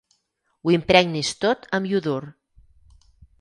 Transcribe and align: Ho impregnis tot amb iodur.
Ho 0.63 0.71
impregnis 0.77 1.31
tot 1.43 1.69
amb 1.79 1.91
iodur. 1.91 2.19